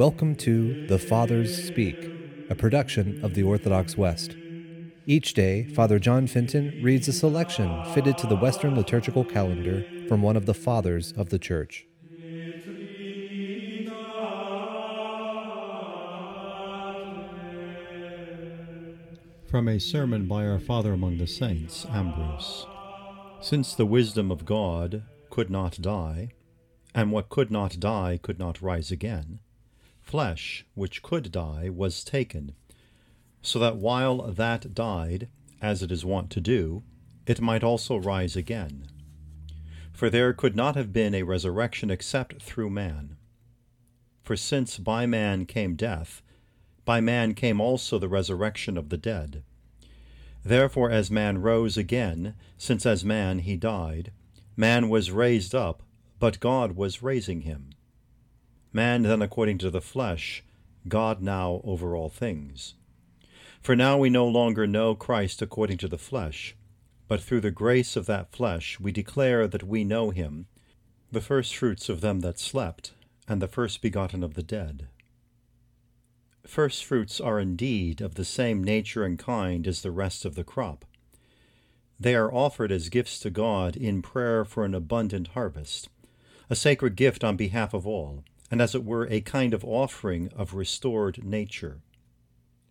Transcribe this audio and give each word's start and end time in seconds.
Welcome 0.00 0.34
to 0.36 0.86
The 0.86 0.98
Fathers 0.98 1.62
Speak, 1.62 2.10
a 2.48 2.54
production 2.54 3.22
of 3.22 3.34
the 3.34 3.42
Orthodox 3.42 3.98
West. 3.98 4.34
Each 5.04 5.34
day, 5.34 5.64
Father 5.64 5.98
John 5.98 6.26
Fenton 6.26 6.80
reads 6.82 7.06
a 7.06 7.12
selection 7.12 7.84
fitted 7.92 8.16
to 8.16 8.26
the 8.26 8.34
Western 8.34 8.74
liturgical 8.74 9.26
calendar 9.26 9.84
from 10.08 10.22
one 10.22 10.38
of 10.38 10.46
the 10.46 10.54
Fathers 10.54 11.12
of 11.18 11.28
the 11.28 11.38
Church. 11.38 11.86
From 19.50 19.68
a 19.68 19.78
sermon 19.78 20.26
by 20.26 20.46
our 20.46 20.58
Father 20.58 20.94
among 20.94 21.18
the 21.18 21.26
Saints, 21.26 21.84
Ambrose. 21.90 22.66
Since 23.42 23.74
the 23.74 23.84
wisdom 23.84 24.30
of 24.30 24.46
God 24.46 25.02
could 25.28 25.50
not 25.50 25.82
die, 25.82 26.30
and 26.94 27.12
what 27.12 27.28
could 27.28 27.50
not 27.50 27.78
die 27.78 28.18
could 28.22 28.38
not 28.38 28.62
rise 28.62 28.90
again, 28.90 29.40
flesh 30.00 30.64
which 30.74 31.02
could 31.02 31.30
die 31.30 31.68
was 31.68 32.04
taken, 32.04 32.54
so 33.42 33.58
that 33.58 33.76
while 33.76 34.22
that 34.32 34.74
died, 34.74 35.28
as 35.60 35.82
it 35.82 35.92
is 35.92 36.04
wont 36.04 36.30
to 36.30 36.40
do, 36.40 36.82
it 37.26 37.40
might 37.40 37.62
also 37.62 37.96
rise 37.96 38.36
again. 38.36 38.86
For 39.92 40.10
there 40.10 40.32
could 40.32 40.56
not 40.56 40.76
have 40.76 40.92
been 40.92 41.14
a 41.14 41.22
resurrection 41.22 41.90
except 41.90 42.42
through 42.42 42.70
man. 42.70 43.16
For 44.22 44.36
since 44.36 44.78
by 44.78 45.06
man 45.06 45.46
came 45.46 45.76
death, 45.76 46.22
by 46.84 47.00
man 47.00 47.34
came 47.34 47.60
also 47.60 47.98
the 47.98 48.08
resurrection 48.08 48.76
of 48.76 48.88
the 48.88 48.96
dead. 48.96 49.42
Therefore, 50.42 50.90
as 50.90 51.10
man 51.10 51.38
rose 51.38 51.76
again, 51.76 52.34
since 52.56 52.86
as 52.86 53.04
man 53.04 53.40
he 53.40 53.56
died, 53.56 54.12
man 54.56 54.88
was 54.88 55.10
raised 55.10 55.54
up, 55.54 55.82
but 56.18 56.40
God 56.40 56.72
was 56.72 57.02
raising 57.02 57.42
him. 57.42 57.70
Man 58.72 59.02
then 59.02 59.20
according 59.22 59.58
to 59.58 59.70
the 59.70 59.80
flesh, 59.80 60.44
God 60.86 61.20
now 61.20 61.60
over 61.64 61.96
all 61.96 62.08
things. 62.08 62.74
For 63.60 63.76
now 63.76 63.98
we 63.98 64.08
no 64.08 64.26
longer 64.26 64.66
know 64.66 64.94
Christ 64.94 65.42
according 65.42 65.78
to 65.78 65.88
the 65.88 65.98
flesh, 65.98 66.56
but 67.08 67.20
through 67.20 67.40
the 67.40 67.50
grace 67.50 67.96
of 67.96 68.06
that 68.06 68.32
flesh 68.32 68.78
we 68.78 68.92
declare 68.92 69.48
that 69.48 69.64
we 69.64 69.84
know 69.84 70.10
him, 70.10 70.46
the 71.10 71.20
firstfruits 71.20 71.88
of 71.88 72.00
them 72.00 72.20
that 72.20 72.38
slept, 72.38 72.92
and 73.26 73.42
the 73.42 73.48
first 73.48 73.82
begotten 73.82 74.22
of 74.22 74.34
the 74.34 74.42
dead. 74.42 74.88
First 76.46 76.84
fruits 76.84 77.20
are 77.20 77.38
indeed 77.38 78.00
of 78.00 78.14
the 78.14 78.24
same 78.24 78.64
nature 78.64 79.04
and 79.04 79.18
kind 79.18 79.66
as 79.66 79.82
the 79.82 79.90
rest 79.90 80.24
of 80.24 80.36
the 80.36 80.44
crop. 80.44 80.84
They 81.98 82.14
are 82.14 82.32
offered 82.32 82.72
as 82.72 82.88
gifts 82.88 83.18
to 83.20 83.30
God 83.30 83.76
in 83.76 84.00
prayer 84.00 84.44
for 84.44 84.64
an 84.64 84.74
abundant 84.74 85.28
harvest, 85.28 85.88
a 86.48 86.56
sacred 86.56 86.96
gift 86.96 87.22
on 87.22 87.36
behalf 87.36 87.74
of 87.74 87.86
all, 87.86 88.24
and 88.50 88.60
as 88.60 88.74
it 88.74 88.84
were 88.84 89.06
a 89.06 89.20
kind 89.20 89.54
of 89.54 89.64
offering 89.64 90.28
of 90.36 90.54
restored 90.54 91.24
nature. 91.24 91.80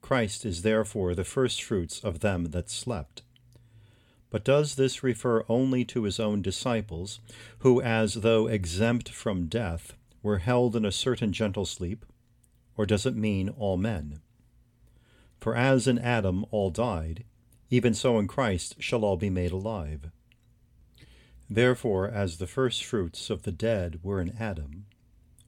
Christ 0.00 0.44
is 0.44 0.62
therefore 0.62 1.14
the 1.14 1.24
firstfruits 1.24 2.00
of 2.00 2.20
them 2.20 2.46
that 2.50 2.70
slept. 2.70 3.22
But 4.30 4.44
does 4.44 4.74
this 4.74 5.02
refer 5.02 5.44
only 5.48 5.84
to 5.86 6.04
his 6.04 6.20
own 6.20 6.42
disciples, 6.42 7.20
who, 7.58 7.80
as 7.80 8.14
though 8.14 8.46
exempt 8.46 9.08
from 9.08 9.46
death, 9.46 9.94
were 10.22 10.38
held 10.38 10.76
in 10.76 10.84
a 10.84 10.92
certain 10.92 11.32
gentle 11.32 11.64
sleep? 11.64 12.04
or 12.76 12.86
does 12.86 13.06
it 13.06 13.16
mean 13.16 13.48
all 13.50 13.76
men? 13.76 14.20
For 15.40 15.54
as 15.54 15.86
in 15.86 15.98
Adam 15.98 16.44
all 16.50 16.70
died, 16.70 17.24
even 17.70 17.94
so 17.94 18.18
in 18.18 18.26
Christ 18.26 18.76
shall 18.78 19.04
all 19.04 19.16
be 19.16 19.30
made 19.30 19.52
alive. 19.52 20.10
Therefore, 21.48 22.08
as 22.08 22.38
the 22.38 22.46
firstfruits 22.46 23.30
of 23.30 23.42
the 23.42 23.52
dead 23.52 24.00
were 24.02 24.20
in 24.20 24.34
Adam, 24.38 24.86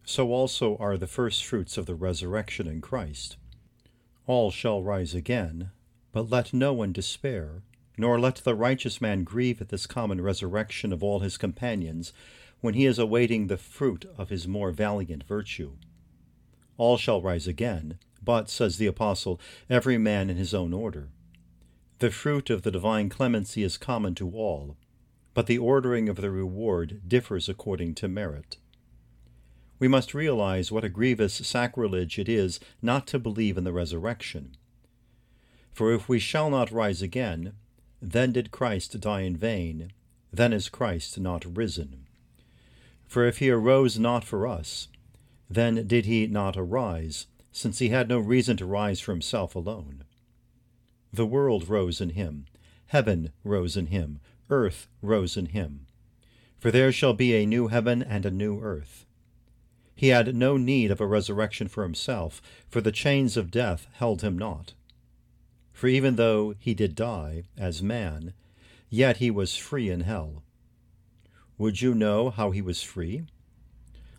so 0.07 0.33
also 0.33 0.79
are 0.79 0.97
the 0.97 1.07
firstfruits 1.07 1.77
of 1.77 1.85
the 1.85 1.95
resurrection 1.95 2.67
in 2.67 2.81
Christ. 2.81 3.37
All 4.27 4.51
shall 4.51 4.83
rise 4.83 5.15
again, 5.15 5.71
but 6.13 6.31
let 6.31 6.55
no 6.55 6.73
one 6.73 6.93
despair, 6.93 7.63
nor 7.99 8.19
let 8.19 8.37
the 8.37 8.55
righteous 8.55 9.03
man 9.03 9.25
grieve 9.25 9.61
at 9.61 9.69
this 9.69 9.87
common 9.87 10.23
resurrection 10.23 10.91
of 10.91 11.03
all 11.03 11.21
his 11.21 11.37
companions, 11.37 12.15
when 12.63 12.73
he 12.73 12.87
is 12.87 12.99
awaiting 12.99 13.49
the 13.49 13.59
fruit 13.59 14.07
of 14.17 14.31
his 14.31 14.49
more 14.49 14.71
valiant 14.71 15.25
virtue 15.25 15.73
all 16.77 16.97
shall 16.97 17.23
rise 17.23 17.47
again, 17.47 17.99
but, 18.23 18.51
says 18.51 18.77
the 18.77 18.87
Apostle, 18.87 19.41
every 19.71 19.99
man 19.99 20.29
in 20.29 20.37
his 20.37 20.53
own 20.53 20.73
order. 20.73 21.11
The 21.99 22.11
fruit 22.11 22.51
of 22.51 22.63
the 22.63 22.71
divine 22.71 23.09
clemency 23.09 23.63
is 23.63 23.79
common 23.79 24.15
to 24.17 24.31
all, 24.31 24.77
but 25.33 25.47
the 25.47 25.59
ordering 25.59 26.09
of 26.09 26.17
the 26.17 26.31
reward 26.31 27.01
differs 27.07 27.49
according 27.49 27.95
to 27.97 28.09
merit. 28.09 28.59
We 29.79 29.89
must 29.89 30.15
realize 30.15 30.73
what 30.73 30.85
a 30.85 30.89
grievous 30.89 31.35
sacrilege 31.35 32.19
it 32.19 32.29
is 32.29 32.61
not 32.81 33.07
to 33.09 33.19
believe 33.19 33.59
in 33.59 33.65
the 33.65 33.73
resurrection. 33.73 34.57
For 35.73 35.93
if 35.93 36.09
we 36.09 36.19
shall 36.19 36.49
not 36.49 36.73
rise 36.73 37.03
again, 37.03 37.53
then 38.01 38.33
did 38.33 38.51
Christ 38.51 38.99
die 39.01 39.23
in 39.23 39.37
vain, 39.37 39.93
then 40.33 40.53
is 40.53 40.69
Christ 40.69 41.19
not 41.19 41.57
risen. 41.57 42.07
For 43.07 43.27
if 43.27 43.39
he 43.39 43.51
arose 43.51 43.99
not 43.99 44.25
for 44.25 44.47
us, 44.47 44.89
then 45.49 45.87
did 45.87 46.07
he 46.07 46.27
not 46.27 46.57
arise, 46.57 47.27
since 47.53 47.79
he 47.79 47.91
had 47.91 48.09
no 48.09 48.19
reason 48.19 48.57
to 48.59 48.67
rise 48.67 49.01
for 49.01 49.13
himself 49.13 49.55
alone. 49.55 50.05
The 51.13 51.27
world 51.27 51.69
rose 51.69 52.01
in 52.01 52.11
him, 52.11 52.47
heaven 52.87 53.33
rose 53.45 53.77
in 53.77 53.87
him, 53.87 54.21
earth 54.51 54.89
rose 55.01 55.37
in 55.37 55.47
him. 55.47 55.87
For 56.59 56.71
there 56.71 56.93
shall 56.93 57.15
be 57.15 57.35
a 57.35 57.47
new 57.47 57.69
heaven 57.69 58.03
and 58.03 58.27
a 58.27 58.31
new 58.31 58.61
earth. 58.61 59.06
He 59.97 60.09
had 60.09 60.37
no 60.37 60.59
need 60.59 60.91
of 60.91 61.01
a 61.01 61.07
resurrection 61.07 61.69
for 61.69 61.83
himself, 61.83 62.43
for 62.69 62.83
the 62.83 62.93
chains 62.93 63.39
of 63.39 63.51
death 63.51 63.89
held 63.95 64.21
him 64.21 64.37
not. 64.37 64.75
For 65.73 65.89
even 65.89 66.17
though 66.17 66.55
he 66.59 66.75
did 66.75 66.95
die, 66.95 67.45
as 67.57 67.83
man, 67.83 68.35
yet 68.91 69.17
he 69.17 69.31
was 69.31 69.57
free 69.57 69.89
in 69.89 70.01
hell. 70.01 70.43
Would 71.57 71.81
you 71.81 71.95
know 71.95 72.29
how 72.29 72.51
he 72.51 72.61
was 72.61 72.83
free? 72.83 73.25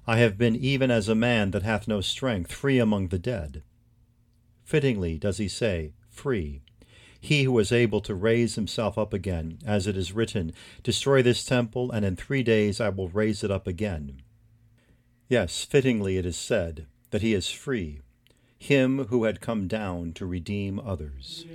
I 0.07 0.17
have 0.17 0.35
been 0.37 0.55
even 0.55 0.89
as 0.89 1.07
a 1.07 1.15
man 1.15 1.51
that 1.51 1.61
hath 1.61 1.87
no 1.87 2.01
strength, 2.01 2.51
free 2.51 2.79
among 2.79 3.09
the 3.09 3.19
dead. 3.19 3.61
Fittingly 4.63 5.19
does 5.19 5.37
he 5.37 5.47
say, 5.47 5.93
free. 6.09 6.61
He 7.21 7.43
who 7.43 7.57
is 7.59 7.71
able 7.71 8.01
to 8.01 8.15
raise 8.15 8.55
himself 8.55 8.97
up 8.97 9.13
again, 9.13 9.59
as 9.65 9.85
it 9.85 9.95
is 9.95 10.11
written, 10.11 10.53
Destroy 10.81 11.21
this 11.21 11.45
temple, 11.45 11.91
and 11.91 12.03
in 12.03 12.15
three 12.15 12.41
days 12.41 12.81
I 12.81 12.89
will 12.89 13.09
raise 13.09 13.43
it 13.43 13.51
up 13.51 13.67
again. 13.67 14.23
Yes, 15.29 15.65
fittingly 15.65 16.17
it 16.17 16.25
is 16.25 16.37
said 16.37 16.85
that 17.11 17.21
he 17.21 17.33
is 17.33 17.49
free, 17.49 17.99
him 18.57 19.05
who 19.05 19.25
had 19.25 19.41
come 19.41 19.67
down 19.67 20.13
to 20.13 20.25
redeem 20.25 20.79
others. 20.79 21.45